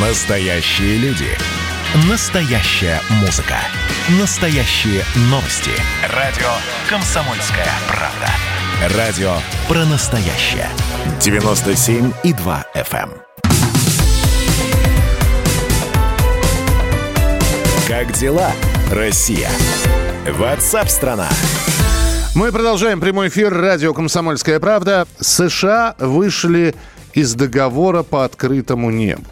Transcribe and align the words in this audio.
Настоящие 0.00 0.96
люди. 0.98 1.26
Настоящая 2.08 3.00
музыка. 3.20 3.56
Настоящие 4.20 5.02
новости. 5.22 5.72
Радио 6.14 6.46
«Комсомольская 6.88 7.66
правда». 7.88 8.96
Радио 8.96 9.32
про 9.66 9.84
настоящее. 9.86 10.68
97,2 11.18 12.64
FM. 12.76 13.10
эм. 13.10 13.12
Как 17.88 18.12
дела, 18.12 18.52
Россия? 18.92 19.50
Ватсап-страна! 20.30 21.28
Мы 22.36 22.52
продолжаем 22.52 23.00
прямой 23.00 23.30
эфир 23.30 23.52
радио 23.52 23.92
«Комсомольская 23.92 24.60
правда». 24.60 25.08
США 25.18 25.96
вышли 25.98 26.76
из 27.14 27.34
договора 27.34 28.04
по 28.04 28.24
открытому 28.24 28.90
небу. 28.90 29.24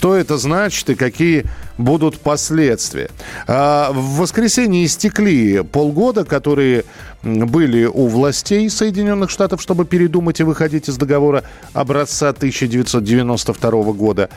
Что 0.00 0.14
это 0.14 0.38
значит 0.38 0.88
и 0.88 0.94
какие 0.94 1.44
будут 1.76 2.20
последствия? 2.20 3.10
А, 3.46 3.92
в 3.92 4.16
воскресенье 4.16 4.86
истекли 4.86 5.62
полгода, 5.62 6.24
которые 6.24 6.86
были 7.22 7.84
у 7.84 8.06
властей 8.06 8.70
Соединенных 8.70 9.28
Штатов, 9.28 9.60
чтобы 9.60 9.84
передумать 9.84 10.40
и 10.40 10.42
выходить 10.42 10.88
из 10.88 10.96
договора 10.96 11.44
образца 11.74 12.30
1992 12.30 13.92
года. 13.92 14.30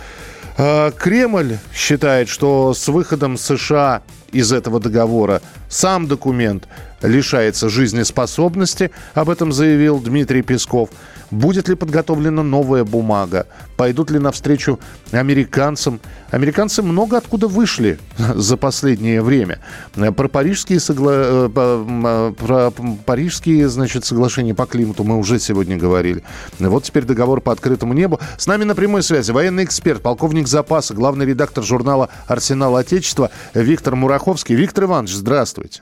А, 0.57 0.91
Кремль 0.91 1.55
считает, 1.73 2.27
что 2.27 2.73
с 2.73 2.89
выходом 2.89 3.37
США 3.37 4.01
из 4.33 4.51
этого 4.51 4.81
договора 4.81 5.41
сам 5.69 6.07
документ 6.07 6.67
лишается 7.03 7.69
жизнеспособности, 7.69 8.91
об 9.13 9.29
этом 9.29 9.51
заявил 9.51 9.99
Дмитрий 9.99 10.41
Песков. 10.41 10.89
Будет 11.33 11.67
ли 11.67 11.75
подготовлена 11.75 12.43
новая 12.43 12.83
бумага? 12.83 13.47
Пойдут 13.75 14.11
ли 14.11 14.19
навстречу 14.19 14.79
американцам? 15.11 15.99
Американцы 16.29 16.83
много 16.83 17.17
откуда 17.17 17.47
вышли 17.47 17.99
за 18.35 18.55
последнее 18.55 19.21
время. 19.21 19.59
Про 19.93 20.27
парижские, 20.27 20.79
согла... 20.79 21.13
Э, 21.15 22.33
про 22.37 22.71
парижские 23.05 23.67
значит, 23.67 24.05
соглашения 24.05 24.53
по 24.53 24.65
климату 24.67 25.03
мы 25.03 25.17
уже 25.17 25.39
сегодня 25.39 25.75
говорили. 25.75 26.23
Вот 26.59 26.83
теперь 26.83 27.05
договор 27.05 27.41
по 27.41 27.51
открытому 27.51 27.93
небу. 27.93 28.19
С 28.37 28.45
нами 28.45 28.63
на 28.63 28.75
прямой 28.75 29.01
связи 29.01 29.31
военный 29.31 29.63
эксперт, 29.63 30.01
полковник 30.01 30.47
запаса, 30.47 30.93
главный 30.93 31.25
редактор 31.25 31.63
журнала 31.63 32.09
«Арсенал 32.27 32.75
Отечества» 32.75 33.31
Виктор 33.55 33.95
Мураховский. 33.95 34.55
Виктор 34.55 34.83
Иванович, 34.85 35.15
здравствуйте. 35.15 35.81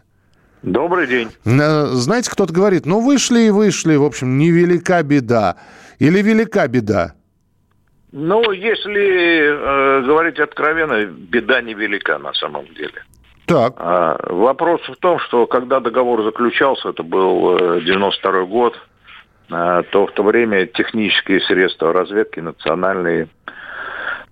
Добрый 0.64 1.08
день. 1.08 1.30
Э, 1.46 1.86
Знаете, 1.88 2.30
кто-то 2.32 2.54
говорит, 2.54 2.86
ну 2.86 3.00
вышли 3.00 3.42
и 3.42 3.50
вышли, 3.50 3.96
в 3.96 4.04
общем, 4.04 4.38
невелика 4.38 5.02
беда. 5.04 5.58
Или 6.00 6.22
велика 6.22 6.68
беда? 6.68 7.14
Ну, 8.12 8.52
если 8.52 9.40
э, 9.44 10.02
говорить 10.02 10.40
откровенно, 10.40 11.06
беда 11.06 11.62
невелика 11.62 12.18
на 12.18 12.34
самом 12.34 12.66
деле. 12.74 13.04
Так. 13.46 13.74
А, 13.78 14.18
вопрос 14.30 14.82
в 14.88 14.96
том, 14.98 15.20
что 15.20 15.46
когда 15.46 15.80
договор 15.80 16.24
заключался, 16.24 16.90
это 16.90 17.04
был 17.04 17.58
э, 17.58 17.82
92 17.82 18.46
год, 18.46 18.78
э, 19.50 19.84
то 19.92 20.08
в 20.08 20.12
то 20.12 20.24
время 20.24 20.68
технические 20.68 21.40
средства 21.42 21.94
разведки 21.94 22.40
национальные 22.40 23.30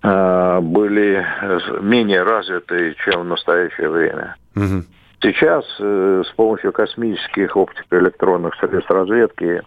э, 0.02 0.60
были 0.60 1.24
э, 1.42 1.58
менее 1.80 2.22
развиты, 2.22 2.94
чем 3.04 3.22
в 3.22 3.24
настоящее 3.24 3.88
время. 3.88 4.36
Мгм. 4.54 4.86
Сейчас 5.22 5.64
э, 5.78 6.22
с 6.26 6.32
помощью 6.32 6.72
космических 6.72 7.54
оптико-электронных 7.54 8.54
средств 8.54 8.90
разведки 8.90 9.62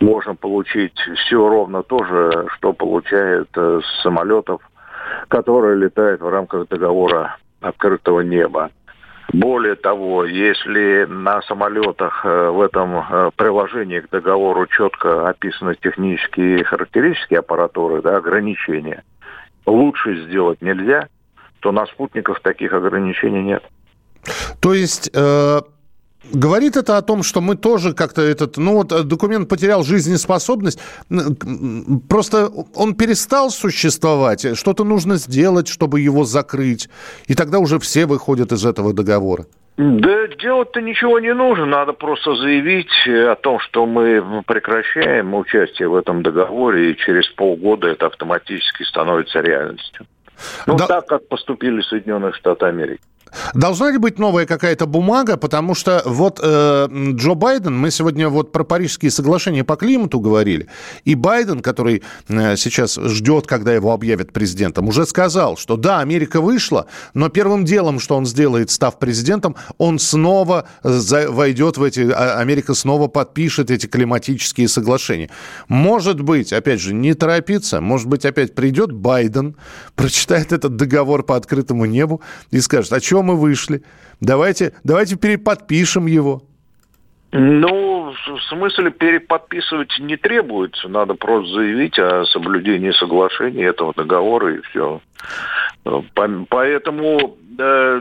можно 0.00 0.34
получить 0.34 0.98
все 0.98 1.48
ровно 1.48 1.82
то 1.82 2.02
же, 2.04 2.46
что 2.56 2.72
получают 2.72 3.48
э, 3.56 3.80
с 3.84 4.02
самолетов, 4.02 4.62
которые 5.28 5.76
летают 5.76 6.22
в 6.22 6.28
рамках 6.28 6.68
договора 6.68 7.36
открытого 7.60 8.20
неба. 8.20 8.70
Более 9.32 9.74
того, 9.74 10.24
если 10.24 11.04
на 11.04 11.42
самолетах 11.42 12.24
э, 12.24 12.50
в 12.50 12.62
этом 12.62 12.96
э, 12.96 13.30
приложении 13.36 14.00
к 14.00 14.08
договору 14.08 14.66
четко 14.66 15.28
описаны 15.28 15.74
технические 15.74 16.64
характеристики 16.64 17.34
аппаратуры, 17.34 18.00
да, 18.00 18.16
ограничения, 18.16 19.04
лучше 19.66 20.24
сделать 20.24 20.62
нельзя, 20.62 21.08
то 21.60 21.70
на 21.70 21.84
спутниках 21.86 22.40
таких 22.40 22.72
ограничений 22.72 23.42
нет. 23.42 23.62
То 24.66 24.74
есть... 24.74 25.10
э, 25.14 25.60
Говорит 26.32 26.76
это 26.76 26.96
о 26.96 27.02
том, 27.02 27.22
что 27.22 27.40
мы 27.40 27.54
тоже 27.54 27.94
как-то 27.94 28.20
этот, 28.20 28.56
ну 28.56 28.72
вот 28.72 28.90
э, 28.90 29.04
документ 29.04 29.48
потерял 29.48 29.84
жизнеспособность, 29.84 30.80
просто 32.08 32.50
он 32.74 32.96
перестал 32.96 33.50
существовать, 33.50 34.58
что-то 34.58 34.82
нужно 34.82 35.16
сделать, 35.18 35.68
чтобы 35.68 36.00
его 36.00 36.24
закрыть, 36.24 36.88
и 37.28 37.34
тогда 37.34 37.60
уже 37.60 37.78
все 37.78 38.06
выходят 38.06 38.50
из 38.50 38.66
этого 38.66 38.92
договора. 38.92 39.44
Да 39.76 40.26
делать-то 40.42 40.80
ничего 40.80 41.20
не 41.20 41.32
нужно, 41.32 41.66
надо 41.66 41.92
просто 41.92 42.34
заявить 42.34 42.90
э, 43.06 43.30
о 43.30 43.36
том, 43.36 43.60
что 43.60 43.86
мы 43.86 44.42
прекращаем 44.48 45.32
участие 45.32 45.88
в 45.88 45.94
этом 45.94 46.24
договоре, 46.24 46.90
и 46.90 46.96
через 46.96 47.28
полгода 47.36 47.86
это 47.86 48.06
автоматически 48.06 48.82
становится 48.82 49.38
реальностью. 49.40 50.06
Ну, 50.66 50.76
Да. 50.76 50.86
так, 50.88 51.06
как 51.06 51.28
поступили 51.28 51.82
Соединенные 51.82 52.32
Штаты 52.32 52.66
Америки. 52.66 53.00
Должна 53.54 53.90
ли 53.90 53.98
быть 53.98 54.18
новая 54.18 54.46
какая-то 54.46 54.86
бумага, 54.86 55.36
потому 55.36 55.74
что 55.74 56.02
вот 56.04 56.40
э, 56.42 56.88
Джо 57.12 57.34
Байден, 57.34 57.76
мы 57.76 57.90
сегодня 57.90 58.28
вот 58.28 58.52
про 58.52 58.64
парижские 58.64 59.10
соглашения 59.10 59.64
по 59.64 59.76
климату 59.76 60.20
говорили, 60.20 60.68
и 61.04 61.14
Байден, 61.14 61.60
который 61.60 62.02
э, 62.28 62.56
сейчас 62.56 62.94
ждет, 62.96 63.46
когда 63.46 63.74
его 63.74 63.92
объявят 63.92 64.32
президентом, 64.32 64.88
уже 64.88 65.06
сказал, 65.06 65.56
что 65.56 65.76
да, 65.76 66.00
Америка 66.00 66.40
вышла, 66.40 66.86
но 67.14 67.28
первым 67.28 67.64
делом, 67.64 68.00
что 68.00 68.16
он 68.16 68.26
сделает, 68.26 68.70
став 68.70 68.98
президентом, 68.98 69.56
он 69.78 69.98
снова 69.98 70.68
за- 70.82 71.30
войдет 71.30 71.76
в 71.78 71.82
эти, 71.82 72.08
а- 72.10 72.38
Америка 72.38 72.74
снова 72.74 73.08
подпишет 73.08 73.70
эти 73.70 73.86
климатические 73.86 74.68
соглашения. 74.68 75.30
Может 75.68 76.20
быть, 76.20 76.52
опять 76.52 76.80
же, 76.80 76.94
не 76.94 77.14
торопиться, 77.14 77.80
может 77.80 78.06
быть, 78.08 78.24
опять 78.24 78.54
придет 78.54 78.92
Байден, 78.92 79.56
прочитает 79.94 80.52
этот 80.52 80.76
договор 80.76 81.22
по 81.22 81.36
открытому 81.36 81.84
небу 81.86 82.20
и 82.50 82.60
скажет, 82.60 82.92
о 82.92 83.00
чем 83.00 83.25
мы 83.26 83.36
вышли, 83.36 83.82
давайте, 84.20 84.72
давайте 84.84 85.16
переподпишем 85.16 86.06
его. 86.06 86.42
Ну, 87.32 88.14
в 88.26 88.42
смысле 88.48 88.90
переподписывать 88.90 89.92
не 89.98 90.16
требуется. 90.16 90.88
Надо 90.88 91.14
просто 91.14 91.54
заявить 91.54 91.98
о 91.98 92.24
соблюдении 92.26 92.92
соглашений 92.92 93.62
этого 93.62 93.92
договора 93.94 94.54
и 94.54 94.60
все. 94.62 95.00
Поэтому 96.48 97.36
э, 97.58 98.00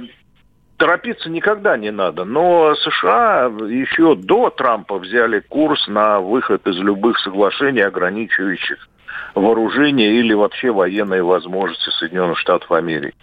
торопиться 0.77 1.29
никогда 1.29 1.75
не 1.75 1.91
надо. 1.91 2.23
Но 2.23 2.75
США 2.75 3.51
еще 3.67 4.15
до 4.15 4.49
Трампа 4.51 4.99
взяли 4.99 5.39
курс 5.39 5.87
на 5.87 6.19
выход 6.19 6.65
из 6.67 6.77
любых 6.77 7.19
соглашений, 7.19 7.81
ограничивающих 7.81 8.87
вооружение 9.33 10.19
или 10.19 10.33
вообще 10.33 10.71
военные 10.71 11.23
возможности 11.23 11.89
Соединенных 11.89 12.37
Штатов 12.39 12.71
Америки. 12.71 13.17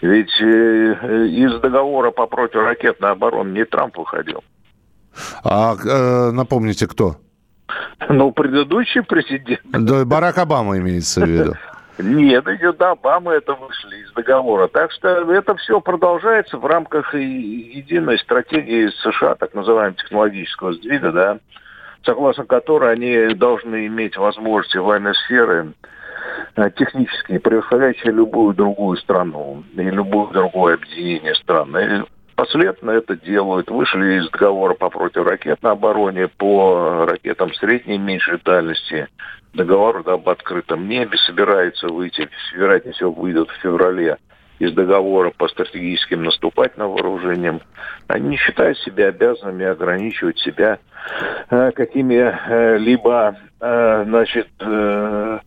Ведь 0.00 0.40
э, 0.40 1.26
из 1.26 1.60
договора 1.60 2.10
по 2.10 2.26
противоракетной 2.26 3.10
обороне 3.10 3.52
не 3.52 3.64
Трамп 3.64 3.96
выходил. 3.96 4.42
А 5.42 5.74
э, 5.74 6.30
напомните, 6.32 6.86
кто? 6.86 7.16
Ну, 8.08 8.32
предыдущий 8.32 9.02
президент. 9.02 9.60
Да, 9.64 10.04
Барак 10.04 10.38
Обама 10.38 10.78
имеется 10.78 11.20
в 11.22 11.28
виду. 11.28 11.54
Нет, 11.98 12.46
еще 12.48 12.72
до 12.72 12.90
Обамы 12.90 13.32
это 13.34 13.54
вышли 13.54 14.02
из 14.02 14.12
договора. 14.12 14.66
Так 14.66 14.90
что 14.92 15.08
это 15.32 15.54
все 15.56 15.80
продолжается 15.80 16.58
в 16.58 16.66
рамках 16.66 17.14
единой 17.14 18.18
стратегии 18.18 18.88
США, 19.02 19.36
так 19.36 19.54
называемого 19.54 19.96
технологического 19.96 20.72
сдвига, 20.72 21.12
да, 21.12 21.38
согласно 22.04 22.44
которой 22.44 22.92
они 22.92 23.34
должны 23.34 23.86
иметь 23.86 24.16
возможности 24.16 24.76
военной 24.78 25.14
сферы 25.14 25.68
э, 25.68 25.72
технически 26.76 27.38
превосходящие 27.38 28.12
любую 28.12 28.54
другую 28.54 28.96
страну 28.98 29.64
и 29.74 29.82
любое 29.82 30.32
другое 30.32 30.74
объединение 30.74 31.34
стран. 31.34 31.76
И 31.76 32.02
последовательно 32.36 32.92
это 32.92 33.16
делают. 33.16 33.70
Вышли 33.70 34.20
из 34.20 34.30
договора 34.30 34.74
по 34.74 34.90
противоракетной 34.90 35.72
обороне, 35.72 36.28
по 36.28 37.06
ракетам 37.06 37.52
средней 37.54 37.96
и 37.96 37.98
меньшей 37.98 38.38
дальности. 38.44 39.08
Договор 39.52 40.02
об 40.06 40.28
открытом 40.28 40.88
небе 40.88 41.16
собирается 41.18 41.88
выйти, 41.88 42.28
вероятнее 42.54 42.94
всего, 42.94 43.12
выйдут 43.12 43.50
в 43.50 43.62
феврале 43.62 44.18
из 44.58 44.72
договора 44.72 45.30
по 45.30 45.48
стратегическим 45.48 46.24
наступательным 46.24 46.90
вооружениям, 46.92 47.60
они 48.06 48.30
не 48.30 48.36
считают 48.36 48.78
себя 48.78 49.08
обязанными 49.08 49.66
ограничивать 49.66 50.38
себя 50.38 50.78
э, 51.50 51.70
какими-либо, 51.72 53.36
э, 53.60 54.04
значит, 54.06 54.48
э, 54.60 55.38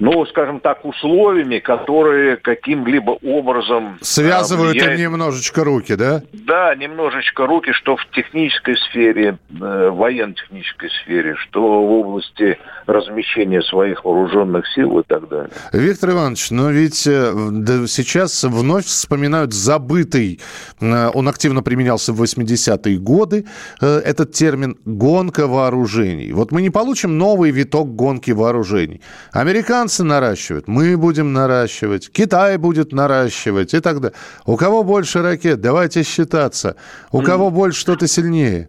ну, 0.00 0.24
скажем 0.26 0.60
так, 0.60 0.84
условиями, 0.84 1.58
которые 1.58 2.36
каким-либо 2.36 3.18
образом... 3.22 3.98
А, 4.00 4.04
Связывают 4.04 4.72
влияют... 4.72 4.98
им 4.98 5.12
немножечко 5.12 5.62
руки, 5.62 5.94
да? 5.94 6.22
Да, 6.32 6.74
немножечко 6.74 7.46
руки, 7.46 7.72
что 7.72 7.96
в 7.96 8.06
технической 8.10 8.76
сфере, 8.76 9.38
э, 9.50 9.90
военно-технической 9.90 10.88
сфере, 11.02 11.36
что 11.36 11.60
в 11.60 11.92
области 11.92 12.58
размещения 12.86 13.60
своих 13.62 14.04
вооруженных 14.04 14.66
сил 14.74 15.00
и 15.00 15.02
так 15.06 15.28
далее. 15.28 15.50
Виктор 15.72 16.10
Иванович, 16.10 16.50
но 16.50 16.70
ведь 16.70 17.06
э, 17.06 17.32
да, 17.50 17.86
сейчас 17.86 18.42
вновь 18.44 18.86
вспоминают 18.86 19.52
забытый, 19.52 20.40
э, 20.80 21.10
он 21.12 21.28
активно 21.28 21.62
применялся 21.62 22.14
в 22.14 22.22
80-е 22.22 22.96
годы, 22.98 23.44
этот 23.80 24.32
термин 24.32 24.76
«гонка 24.86 25.46
вооружений». 25.46 26.32
Вот 26.32 26.52
мы 26.52 26.62
не 26.62 26.70
получим 26.70 27.18
новый 27.18 27.50
виток 27.50 27.94
гонки 27.94 28.30
вооружений. 28.30 29.02
Американцы 29.32 29.89
Американцы 29.90 30.04
наращивают, 30.04 30.68
мы 30.68 30.96
будем 30.96 31.32
наращивать, 31.32 32.10
Китай 32.12 32.56
будет 32.58 32.92
наращивать 32.92 33.74
и 33.74 33.80
так 33.80 34.00
далее. 34.00 34.16
У 34.46 34.56
кого 34.56 34.84
больше 34.84 35.22
ракет? 35.22 35.60
Давайте 35.60 36.04
считаться. 36.04 36.76
У 37.10 37.22
кого 37.22 37.50
больше 37.50 37.80
что-то 37.80 38.06
сильнее? 38.06 38.68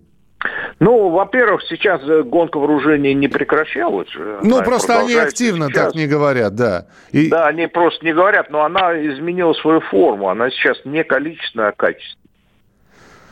Ну, 0.79 1.09
во-первых, 1.09 1.62
сейчас 1.69 2.01
э, 2.07 2.23
гонка 2.23 2.57
вооружений 2.57 3.13
не 3.13 3.27
прекращалась. 3.27 4.07
Ну, 4.41 4.56
она 4.56 4.63
просто 4.63 5.00
они 5.00 5.13
активно 5.13 5.68
сейчас. 5.68 5.85
так 5.85 5.95
не 5.95 6.07
говорят, 6.07 6.56
да. 6.56 6.88
И... 7.12 7.29
Да, 7.29 7.45
они 7.45 7.68
просто 7.68 8.03
не 8.03 8.13
говорят, 8.13 8.50
но 8.50 8.63
она 8.63 8.94
изменила 8.94 9.53
свою 9.53 9.81
форму. 9.81 10.29
Она 10.29 10.50
сейчас 10.50 10.77
не 10.83 11.03
количественная, 11.03 11.69
а 11.69 11.71
качественная. 11.73 12.18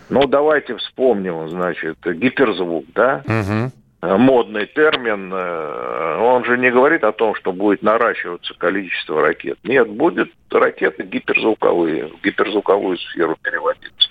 Ну, 0.09 0.27
давайте 0.27 0.75
вспомним, 0.75 1.49
значит, 1.49 1.97
гиперзвук, 2.05 2.85
да? 2.93 3.23
Угу. 3.25 3.71
Э, 4.01 4.15
модный 4.15 4.65
термин, 4.65 5.31
э, 5.33 6.17
он 6.19 6.45
же 6.45 6.57
не 6.57 6.71
говорит 6.71 7.03
о 7.03 7.11
том, 7.11 7.35
что 7.35 7.51
будет 7.51 7.83
наращиваться 7.83 8.53
количество 8.57 9.21
ракет. 9.21 9.57
Нет, 9.63 9.89
будет 9.89 10.31
ракеты 10.49 11.03
гиперзвуковые, 11.03 12.07
в 12.07 12.21
гиперзвуковую 12.21 12.97
сферу 12.97 13.35
переводиться. 13.41 14.09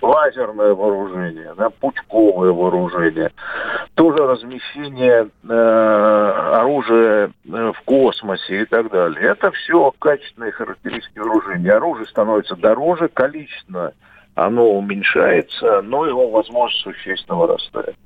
Лазерное 0.00 0.74
вооружение, 0.74 1.54
да, 1.56 1.70
пучковое 1.70 2.52
вооружение, 2.52 3.32
тоже 3.94 4.18
размещение 4.26 5.28
э, 5.48 5.52
оружия 6.54 7.26
э, 7.26 7.72
в 7.76 7.80
космосе 7.84 8.62
и 8.62 8.64
так 8.64 8.90
далее. 8.90 9.22
Это 9.22 9.52
все 9.52 9.92
качественные 9.98 10.52
характеристики 10.52 11.18
вооружения. 11.18 11.72
Оружие 11.72 12.06
становится 12.06 12.56
дороже, 12.56 13.08
количественно 13.08 13.92
оно 14.34 14.70
уменьшается, 14.70 15.82
но 15.82 16.06
его 16.06 16.30
возможность 16.30 16.82
существенно 16.82 17.38
вырастает. 17.38 17.96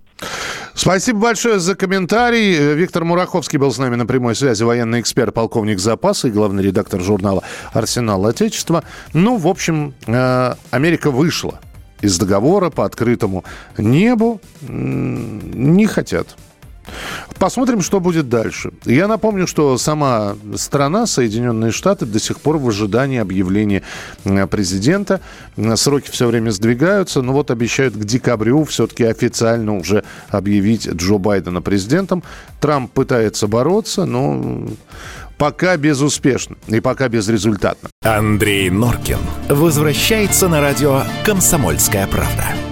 Спасибо 0.74 1.20
большое 1.20 1.58
за 1.58 1.74
комментарий. 1.74 2.74
Виктор 2.74 3.04
Мураховский 3.04 3.58
был 3.58 3.72
с 3.72 3.78
нами 3.78 3.96
на 3.96 4.06
прямой 4.06 4.34
связи, 4.34 4.62
военный 4.62 5.00
эксперт, 5.00 5.34
полковник 5.34 5.78
запаса 5.78 6.28
и 6.28 6.30
главный 6.30 6.62
редактор 6.62 7.00
журнала 7.00 7.42
«Арсенал 7.72 8.26
Отечества». 8.26 8.82
Ну, 9.12 9.36
в 9.36 9.46
общем, 9.46 9.94
э, 10.06 10.54
Америка 10.70 11.10
вышла 11.10 11.60
из 12.00 12.18
договора 12.18 12.70
по 12.70 12.84
открытому 12.84 13.44
небу. 13.76 14.40
Не 14.62 15.86
хотят 15.86 16.36
Посмотрим, 17.38 17.80
что 17.80 18.00
будет 18.00 18.28
дальше. 18.28 18.70
Я 18.84 19.08
напомню, 19.08 19.46
что 19.46 19.78
сама 19.78 20.36
страна, 20.56 21.06
Соединенные 21.06 21.72
Штаты, 21.72 22.06
до 22.06 22.18
сих 22.20 22.40
пор 22.40 22.58
в 22.58 22.68
ожидании 22.68 23.18
объявления 23.18 23.82
президента. 24.50 25.20
Сроки 25.76 26.10
все 26.10 26.26
время 26.26 26.50
сдвигаются, 26.50 27.22
но 27.22 27.32
вот 27.32 27.50
обещают 27.50 27.94
к 27.94 28.04
декабрю 28.04 28.64
все-таки 28.64 29.04
официально 29.04 29.76
уже 29.76 30.04
объявить 30.28 30.86
Джо 30.88 31.18
Байдена 31.18 31.62
президентом. 31.62 32.22
Трамп 32.60 32.90
пытается 32.92 33.46
бороться, 33.46 34.04
но 34.04 34.68
пока 35.38 35.76
безуспешно 35.76 36.56
и 36.68 36.80
пока 36.80 37.08
безрезультатно. 37.08 37.88
Андрей 38.02 38.70
Норкин 38.70 39.18
возвращается 39.48 40.48
на 40.48 40.60
радио 40.60 41.02
«Комсомольская 41.24 42.06
правда». 42.06 42.44